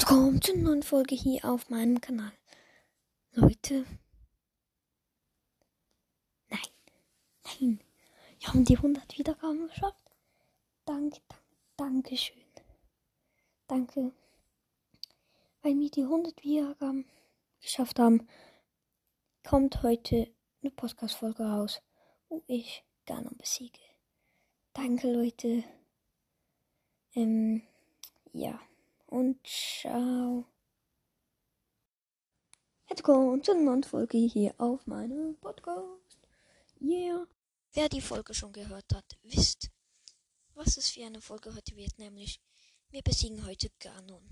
[0.00, 2.32] Willkommen zu einer neuen Folge hier auf meinem Kanal.
[3.32, 3.84] Leute.
[6.48, 6.60] Nein.
[7.44, 7.80] Nein.
[8.38, 10.02] Wir haben die 100 Wiedergaben geschafft.
[10.86, 11.44] Danke, danke,
[11.76, 12.42] danke schön.
[13.66, 14.12] Danke.
[15.60, 17.04] Weil wir die 100 Wiedergaben
[17.60, 18.26] geschafft haben,
[19.46, 20.32] kommt heute
[20.62, 21.82] eine Podcast-Folge raus,
[22.30, 23.80] wo ich Ganon besiege.
[24.72, 25.62] Danke, Leute.
[27.14, 27.60] Ähm,
[28.32, 28.58] ja
[29.10, 30.46] und ciao.
[32.88, 36.18] Jetzt kommt zu einer neuen Folge hier auf meinem Podcast.
[36.80, 37.26] Yeah.
[37.72, 39.70] Wer die Folge schon gehört hat, wisst,
[40.54, 42.40] was es für eine Folge heute wird, nämlich
[42.90, 44.28] wir besiegen heute Ganon.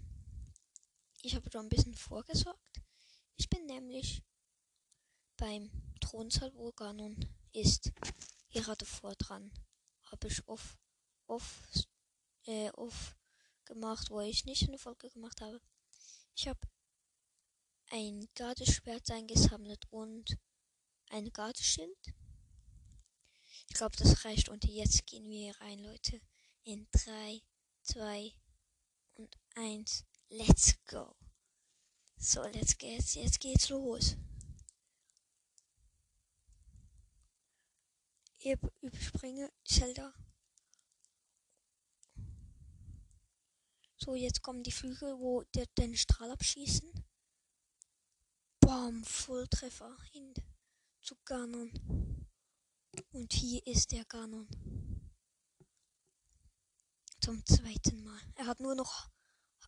[1.22, 2.80] Ich habe schon ein bisschen vorgesorgt.
[3.36, 4.24] Ich bin nämlich
[5.36, 7.16] beim Thronsaal, wo Ganon
[7.52, 7.92] ist,
[8.50, 9.52] gerade vor dran.
[10.04, 10.78] Habe ich off,
[11.26, 11.68] off,
[12.46, 13.17] äh, off
[13.68, 15.60] gemacht, wo ich nicht eine Folge gemacht habe.
[16.34, 16.60] Ich habe
[17.90, 20.38] ein Gardeschwert eingesammelt und
[21.10, 21.98] ein Gardeschild.
[23.68, 24.48] Ich glaube, das reicht.
[24.48, 26.20] Und jetzt gehen wir rein, Leute.
[26.64, 27.42] In 3,
[27.82, 28.34] 2
[29.14, 30.04] und 1.
[30.30, 31.16] Let's go.
[32.16, 33.14] So, let's geht's.
[33.14, 34.16] Jetzt geht's los.
[38.38, 40.14] Ich überspringe Zelda.
[44.00, 46.88] So, jetzt kommen die Flügel, wo der den Strahl abschießen.
[48.60, 50.34] Bam, Volltreffer hin
[51.00, 51.72] zu Ganon.
[53.10, 54.48] Und hier ist der Ganon.
[57.20, 58.20] Zum zweiten Mal.
[58.36, 59.10] Er hat nur noch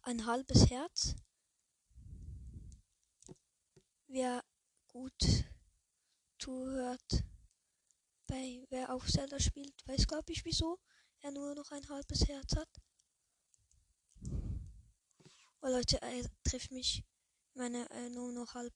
[0.02, 1.16] ein halbes Herz.
[4.06, 4.44] Wer
[4.86, 5.44] gut
[6.38, 7.24] zuhört,
[8.28, 10.78] bei wer auf Zelda spielt, weiß glaube ich wieso
[11.20, 12.79] er nur noch ein halbes Herz hat.
[15.62, 17.04] Oh Leute, er trifft mich.
[17.54, 18.72] Meine äh, nur noch halb.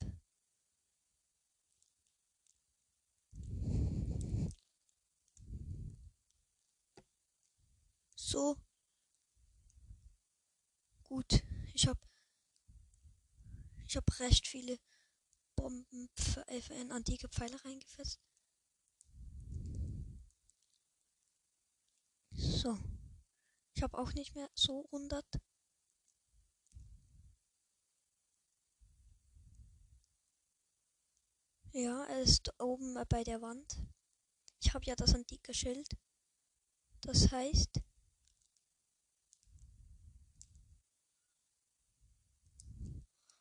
[8.17, 8.57] So.
[11.05, 11.43] Gut.
[11.73, 11.99] Ich hab.
[13.87, 14.79] Ich hab recht viele
[15.57, 16.11] Bomben
[16.49, 18.21] äh, in antike Pfeile reingefasst.
[22.33, 22.79] So.
[23.75, 25.25] Ich habe auch nicht mehr so 100
[31.77, 33.83] Ja, er ist oben bei der Wand.
[34.63, 35.89] Ich habe ja das antike Schild.
[37.01, 37.81] Das heißt.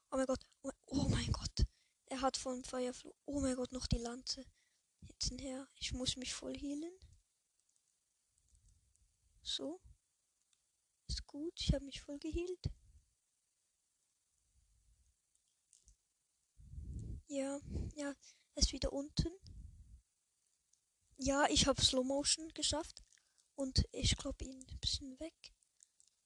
[0.09, 0.43] Oh mein Gott.
[0.87, 1.67] Oh mein Gott.
[2.07, 3.15] Er hat von Feuerflug.
[3.25, 4.43] Oh mein Gott, noch die Lanze.
[5.01, 5.67] Jetzt her.
[5.75, 6.97] Ich muss mich voll healen.
[9.43, 9.79] So.
[11.07, 11.53] Ist gut.
[11.59, 12.71] Ich habe mich voll geheilt.
[17.27, 17.59] Ja,
[17.95, 18.02] ja,
[18.55, 19.31] er ist wieder unten.
[21.17, 23.03] Ja, ich habe Slow Motion geschafft.
[23.55, 25.53] Und ich glaube ihn ein bisschen weg.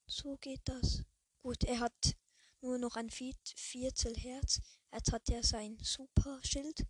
[0.06, 1.04] So geht das.
[1.42, 2.16] Gut, er hat
[2.62, 4.62] nur noch ein Viertel Herz.
[4.94, 6.86] Jetzt hat er sein Super Schild.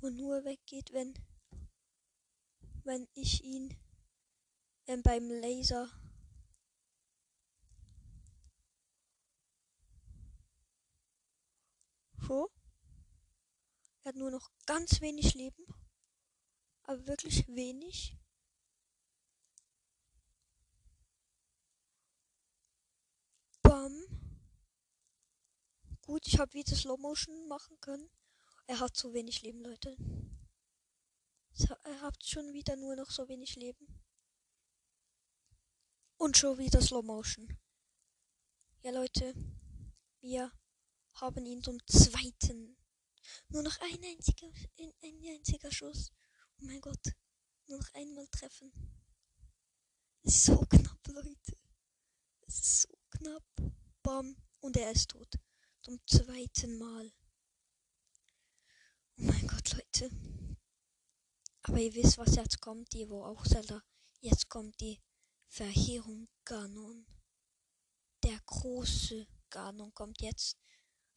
[0.00, 1.14] Und nur weggeht, wenn,
[2.84, 3.76] wenn ich ihn
[4.86, 5.90] äh, beim Laser
[12.32, 12.50] So.
[14.04, 15.66] Er hat nur noch ganz wenig Leben.
[16.84, 18.16] Aber wirklich wenig.
[23.60, 23.92] Bam.
[26.06, 28.08] Gut, ich habe wieder Slow Motion machen können.
[28.66, 29.94] Er hat so wenig Leben, Leute.
[31.84, 34.02] Er hat schon wieder nur noch so wenig Leben.
[36.16, 37.58] Und schon wieder Slow Motion.
[38.80, 39.34] Ja, Leute.
[40.22, 40.50] Wir
[41.14, 42.76] haben ihn zum zweiten.
[43.48, 46.12] Nur noch ein einziger, ein, ein einziger Schuss.
[46.58, 47.04] Oh mein Gott.
[47.66, 48.72] Nur noch einmal treffen.
[50.22, 51.56] So knapp, Leute.
[52.46, 53.44] Es ist so knapp.
[54.02, 54.36] Bam.
[54.60, 55.34] Und er ist tot.
[55.82, 57.12] Zum zweiten Mal.
[59.16, 60.10] Oh mein Gott, Leute.
[61.62, 63.82] Aber ihr wisst, was jetzt kommt, die wo auch Zelda.
[64.20, 65.00] Jetzt kommt die
[65.48, 67.06] Verheerung Ganon.
[68.22, 70.58] Der große Ganon kommt jetzt.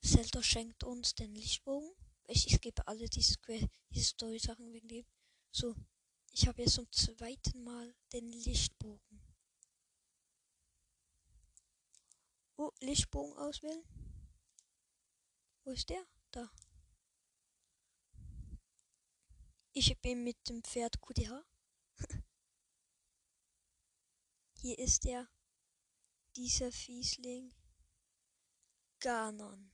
[0.05, 1.89] Zelda schenkt uns den Lichtbogen.
[2.27, 3.37] Ich, ich gebe alle diese,
[3.89, 5.05] diese Story-Sachen wegen dem.
[5.51, 5.75] So,
[6.31, 9.21] ich habe jetzt zum zweiten Mal den Lichtbogen.
[12.57, 13.83] Oh, Lichtbogen auswählen.
[15.63, 16.05] Wo ist der?
[16.31, 16.51] Da.
[19.73, 21.43] Ich bin mit dem Pferd QDH.
[24.61, 25.27] Hier ist der.
[26.35, 27.53] dieser Fiesling
[28.99, 29.71] Ganon,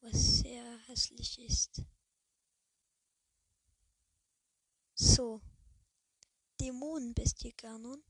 [0.00, 1.82] was sehr hässlich ist.
[4.94, 5.40] So,
[6.60, 8.02] Dämonenbestie Ganon.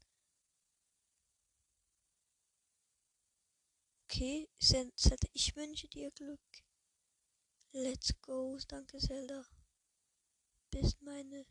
[4.04, 6.40] Okay, Zelda, ich wünsche dir Glück.
[7.72, 9.46] Let's go, danke Zelda.
[10.70, 11.46] Bist meine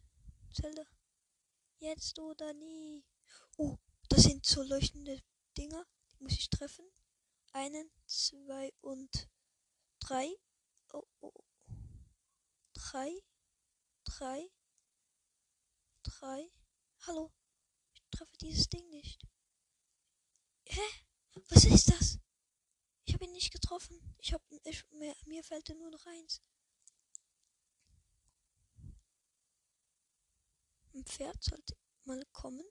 [0.54, 0.86] Zelda.
[1.78, 3.06] Jetzt oder nie.
[3.56, 3.78] Oh,
[4.10, 5.22] das sind so leuchtende
[5.58, 5.86] Dinger.
[6.12, 6.86] Die muss ich treffen.
[7.54, 9.30] Einen, zwei und
[10.10, 10.36] drei.
[10.92, 11.44] Oh, oh.
[12.74, 13.12] Drei,
[14.06, 14.50] drei,
[16.04, 16.52] drei.
[17.06, 17.32] Hallo.
[17.94, 19.22] Ich treffe dieses Ding nicht.
[20.66, 20.82] Hä?
[21.50, 22.20] Was ist das?
[23.06, 24.16] Ich habe ihn nicht getroffen.
[24.18, 24.44] Ich habe
[24.92, 26.42] mir, mir fällt nur noch eins.
[30.94, 32.66] Ein Pferd sollte mal kommen.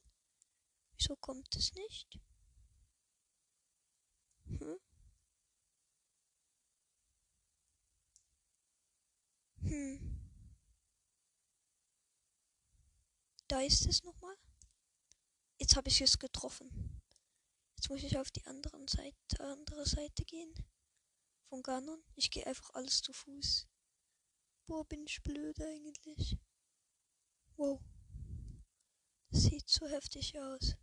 [0.96, 2.18] Wieso kommt es nicht?
[4.44, 4.87] Hm.
[13.48, 14.36] Da ist es nochmal.
[15.58, 17.00] Jetzt habe ich es getroffen.
[17.76, 20.52] Jetzt muss ich auf die anderen Seite, andere Seite gehen.
[21.48, 22.04] Von Ganon.
[22.14, 23.66] Ich gehe einfach alles zu Fuß.
[24.66, 26.36] Boah, bin ich blöd eigentlich.
[27.56, 27.80] Wow.
[29.30, 30.76] Das sieht so heftig aus.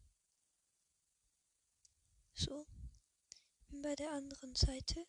[2.33, 2.65] So.
[3.67, 5.05] Bin bei der anderen Seite.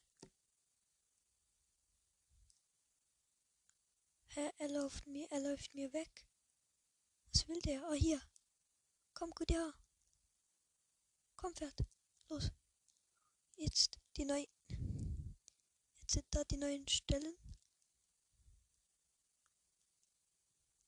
[4.28, 6.26] Hä, er läuft mir, er läuft mir weg.
[7.36, 7.86] Was will der?
[7.86, 8.18] Ah, hier.
[9.12, 9.74] Komm gut ja.
[11.36, 11.84] Komm, Pferd.
[12.30, 12.50] Los.
[13.56, 14.46] Jetzt die neuen.
[16.00, 17.36] Jetzt sind da die neuen Stellen.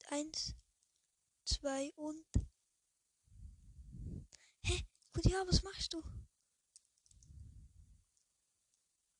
[0.06, 0.54] Eins,
[1.44, 2.26] zwei und.
[4.62, 4.86] Hä?
[5.12, 5.98] Gut ja, was machst du?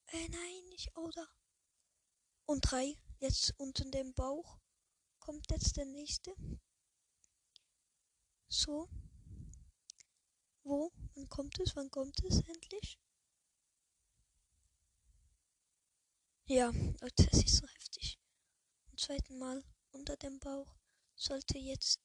[0.07, 0.97] Äh, nein, nicht.
[0.97, 1.29] Oder?
[2.47, 2.97] Und drei.
[3.19, 4.59] Jetzt unter dem Bauch
[5.19, 6.35] kommt jetzt der nächste.
[8.51, 8.89] So.
[10.63, 10.91] Wo?
[11.15, 11.77] Wann kommt es?
[11.77, 12.99] Wann kommt es endlich?
[16.47, 18.19] Ja, Leute, es ist so heftig.
[18.87, 20.79] Zum zweiten Mal unter dem Bauch
[21.15, 22.01] sollte jetzt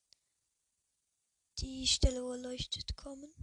[1.60, 3.34] die Stelle, wo er leuchtet, kommen.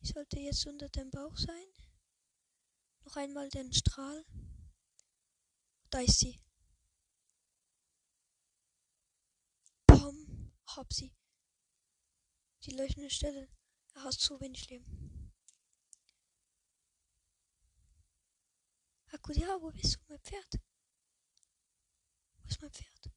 [0.00, 1.66] Die sollte jetzt unter dem Bauch sein.
[3.04, 4.24] Noch einmal den Strahl.
[5.90, 6.43] Da ist sie.
[10.76, 11.14] Hab sie.
[12.64, 13.48] Die leuchtende Stelle.
[13.94, 15.32] Er hat zu wenig Leben.
[19.06, 20.60] Hakudia, wo bist du, mein Pferd?
[22.38, 23.12] Wo ist mein Pferd?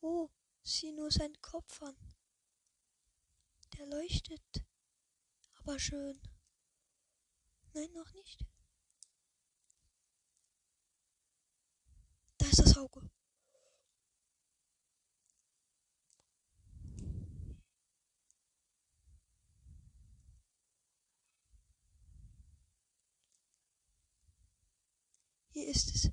[0.00, 0.28] Oh,
[0.64, 1.96] sieh nur seinen Kopf an.
[3.74, 4.66] Der leuchtet.
[5.60, 6.20] Aber schön.
[7.72, 8.44] Nein, noch nicht.
[12.38, 13.08] Da ist das Auge.
[25.54, 26.10] Hier ist es.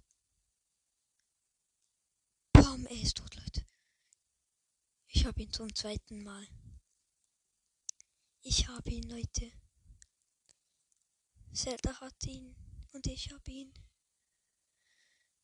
[2.54, 3.66] Bam, er ist tot, Leute.
[5.08, 6.48] Ich habe ihn zum zweiten Mal.
[8.44, 9.52] Ich habe ihn, Leute.
[11.54, 12.56] Zelda hat ihn
[12.94, 13.74] und ich habe ihn.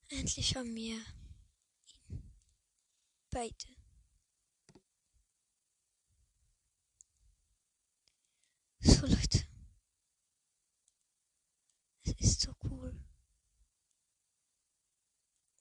[0.09, 1.03] Endlich haben wir
[2.07, 2.35] ihn.
[3.31, 3.75] Beide.
[8.79, 9.47] So Leute.
[12.03, 13.07] Es ist so cool.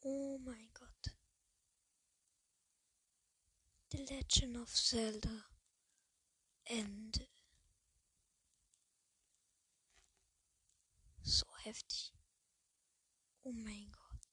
[0.08, 1.16] Oh mein Gott.
[3.90, 5.46] The Legend of Zelda.
[6.64, 7.26] Ende.
[11.22, 12.12] So heftig.
[13.42, 14.28] Oh mein Gott.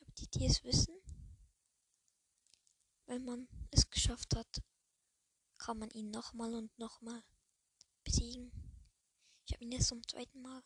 [0.00, 0.94] Aber die, die es wissen,
[3.04, 4.62] wenn man es geschafft hat,
[5.58, 7.22] kann man ihn nochmal und nochmal
[8.02, 8.52] besiegen.
[9.46, 10.62] Ich habe ihn jetzt zum zweiten Mal.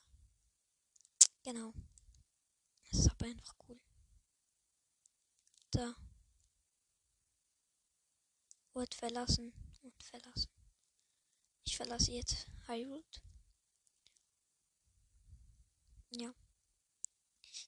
[1.42, 1.72] Genau.
[2.90, 3.80] Das ist aber einfach cool.
[5.70, 5.94] Da.
[8.74, 9.52] Ort verlassen
[9.82, 10.50] und verlassen.
[11.64, 13.04] Ich verlasse jetzt Hyrule.
[16.10, 16.34] Ja.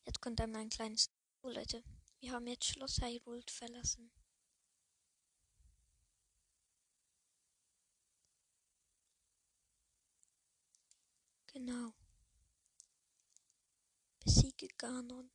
[0.04, 1.10] Jetzt kommt dann ein kleines.
[1.42, 1.82] Oh Leute,
[2.20, 4.10] wir haben jetzt Schloss Hyrule verlassen.
[11.52, 11.92] Genau.
[14.20, 15.30] Besiege Ganon.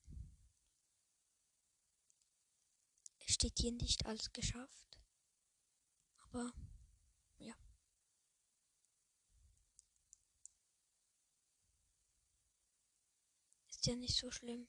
[3.19, 4.98] Es steht hier nicht alles geschafft.
[6.19, 6.53] Aber
[7.39, 7.53] ja.
[13.67, 14.67] Ist ja nicht so schlimm.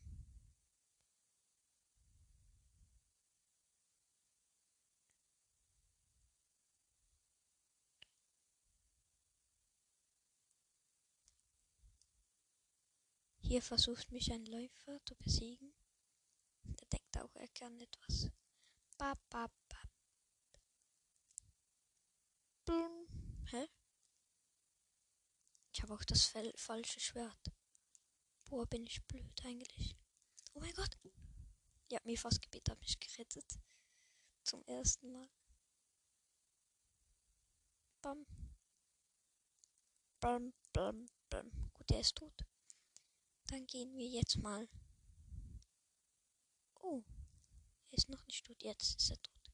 [13.49, 15.73] Hier versucht mich ein Läufer zu besiegen.
[16.65, 18.29] Der denkt auch, er kann etwas.
[18.99, 19.89] Bap, bap, bap.
[22.65, 23.07] Blum.
[23.51, 23.69] Hä?
[25.73, 27.53] Ich habe auch das falsche Schwert.
[28.47, 29.97] Boah, bin ich blöd eigentlich.
[30.55, 30.99] Oh mein Gott.
[31.89, 33.61] Ja, mir fast gebeten, hat mich gerettet.
[34.43, 35.31] Zum ersten Mal.
[38.03, 38.27] Bam.
[40.19, 41.71] Bam, bam, bam.
[41.75, 42.45] Gut, er ist tot.
[43.49, 44.69] Dann gehen wir jetzt mal.
[46.81, 47.03] Oh,
[47.91, 48.63] er ist noch nicht tot.
[48.63, 49.53] Jetzt ist er tot.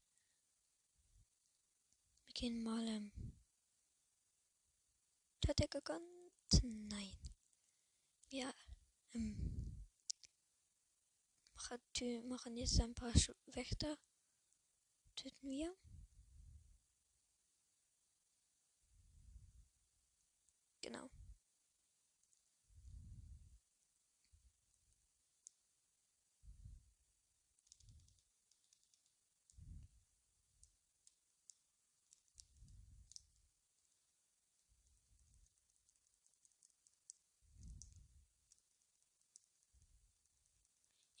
[2.25, 2.87] Wir gehen mal.
[2.87, 3.11] Ähm,
[5.47, 6.63] hat er gegönnt?
[6.63, 7.17] Nein.
[8.29, 8.53] Wir
[9.11, 9.75] ähm,
[11.55, 13.13] machen, machen jetzt ein paar
[13.45, 13.97] Wächter.
[15.15, 15.75] Töten wir.
[20.81, 21.09] Genau.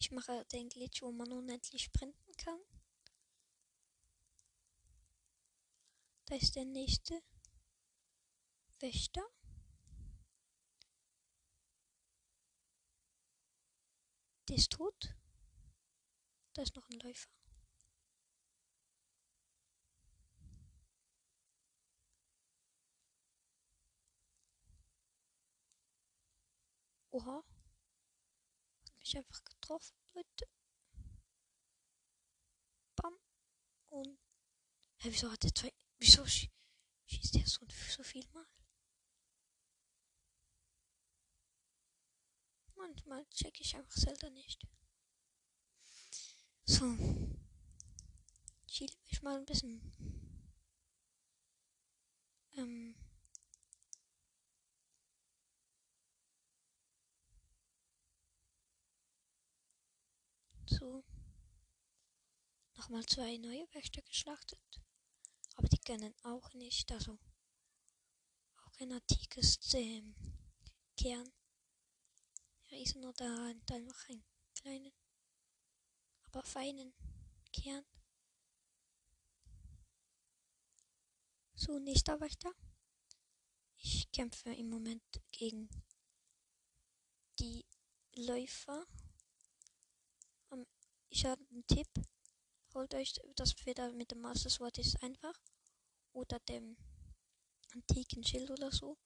[0.03, 2.59] Ich mache den Glitch, wo man unendlich sprinten kann.
[6.25, 7.23] Da ist der nächste
[8.79, 9.23] Wächter.
[14.49, 15.15] Der ist tot.
[16.53, 17.29] Da ist noch ein Läufer.
[27.11, 27.41] Oha
[29.03, 30.47] mich einfach getroffen, Leute.
[32.95, 33.17] Bam.
[33.89, 34.19] Und.
[34.99, 35.73] Hä, wieso hat der zwei.
[35.99, 36.49] Wieso sch
[37.07, 37.65] schießt der so,
[37.95, 38.45] so viel mal?
[42.75, 44.67] Manchmal check ich einfach Zelda nicht.
[46.65, 46.85] So.
[48.67, 49.81] Chill mich mal ein bisschen.
[52.57, 52.95] Ähm.
[60.65, 61.03] So.
[62.83, 64.59] Nochmal zwei neue Wächter geschlachtet.
[65.55, 66.91] Aber die können auch nicht.
[66.91, 67.17] Also
[68.57, 70.13] auch ein antikes ähm,
[70.97, 71.31] Kern.
[72.65, 74.91] Ja, ist nur da und einfach einen kleinen,
[76.23, 76.93] aber feinen
[77.53, 77.85] Kern.
[81.55, 82.51] So, nächster Wächter.
[83.77, 85.69] Ich kämpfe im Moment gegen
[87.39, 87.65] die
[88.13, 88.85] Läufer
[91.09, 91.87] ich habe einen Tipp.
[92.73, 95.39] Holt euch das Feder mit dem Master Sword ist einfach.
[96.11, 96.77] Oder dem
[97.73, 98.97] antiken Schild oder so.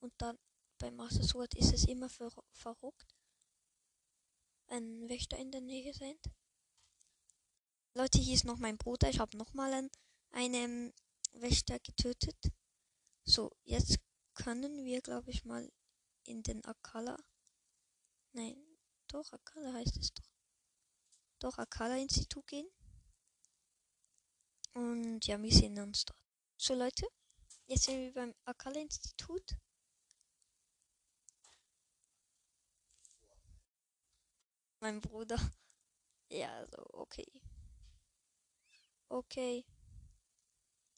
[0.00, 0.38] Und dann
[0.78, 3.14] beim Master Sword ist es immer ver verrückt.
[4.68, 6.20] Ein Wächter in der Nähe sind.
[7.94, 9.08] Leute, hier ist noch mein Bruder.
[9.08, 9.90] Ich habe nochmal einen,
[10.30, 10.92] einen
[11.32, 12.36] Wächter getötet.
[13.24, 13.98] So, jetzt
[14.34, 15.70] können wir, glaube ich, mal
[16.24, 17.16] in den Akala.
[18.32, 18.56] Nein,
[19.08, 20.28] doch, Akala heißt es doch
[21.38, 22.68] doch Akala-Institut gehen.
[24.74, 26.18] Und ja, wir sehen uns dort.
[26.56, 27.06] So Leute,
[27.66, 29.56] jetzt sind wir beim Akala-Institut.
[34.80, 35.38] Mein Bruder.
[36.30, 37.24] Ja, so, okay.
[39.08, 39.64] Okay.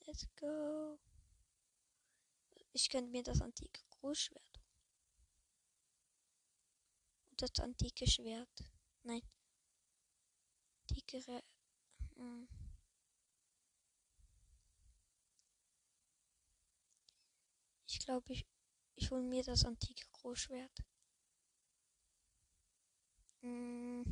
[0.05, 0.99] Let's go.
[2.73, 4.61] Ich könnte mir das antike Großschwert.
[7.31, 8.51] Und das antike Schwert.
[9.05, 9.23] Nein
[10.91, 11.43] dickere.
[12.17, 12.49] Hm.
[17.93, 18.47] Ich glaube, ich,
[18.95, 20.71] ich hole mir das antike Großschwert.
[23.43, 24.05] Hm.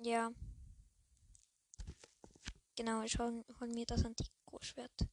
[0.00, 0.32] Ja.
[2.74, 5.08] Genau, ich hole hol mir das antike Großschwert.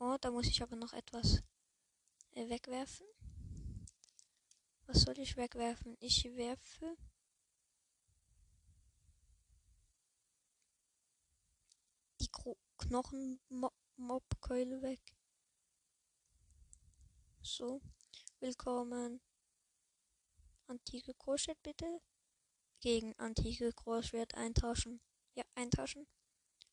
[0.00, 1.42] Oh, da muss ich aber noch etwas
[2.32, 3.06] äh, wegwerfen.
[4.86, 5.96] Was soll ich wegwerfen?
[6.00, 6.96] Ich werfe.
[12.86, 13.40] Knochen
[13.96, 15.00] Mobkeule weg.
[17.42, 17.80] So,
[18.38, 19.20] willkommen.
[20.68, 22.00] Antike Großschwert bitte.
[22.80, 25.00] Gegen antike Großschwert eintauschen.
[25.34, 26.06] Ja, eintauschen.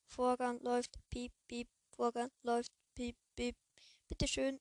[0.06, 1.00] Vorgang läuft.
[1.10, 1.68] Piep, piep.
[1.90, 2.72] Vorgang läuft.
[2.94, 3.56] Piep, piep.
[4.08, 4.60] Bitte schön.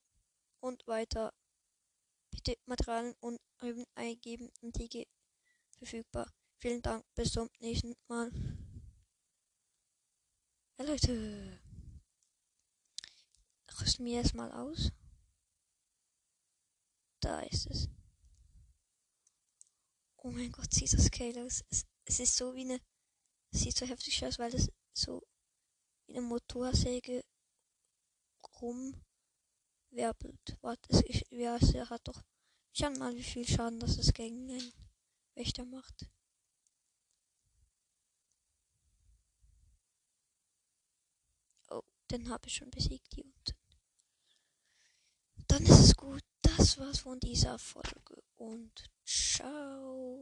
[0.60, 1.34] Und weiter.
[2.30, 4.50] Bitte Materialien und Rüben eingeben.
[4.62, 5.06] Antike
[5.76, 6.32] verfügbar.
[6.60, 7.04] Vielen Dank.
[7.14, 8.30] Bis zum nächsten Mal.
[10.82, 11.60] Ja, Leute.
[13.80, 14.90] Rüsten wir erstmal aus.
[17.20, 17.88] Da ist es.
[20.16, 21.62] Oh mein Gott, sieht das geil aus.
[21.68, 22.80] Es, es ist so wie eine.
[23.52, 25.22] Es sieht so heftig aus, weil es so
[26.06, 27.24] wie eine Motorsäge
[28.60, 30.58] rumwirbelt.
[30.62, 32.24] Warte, es, ich, ja, es hat doch.
[32.72, 34.72] Schauen mal, wie viel Schaden das gegen einen
[35.36, 36.10] Wächter macht.
[42.12, 43.56] Den habe ich schon besiegt hier unten.
[45.48, 46.22] Dann ist es gut.
[46.42, 50.20] Das war's von dieser Folge und ciao.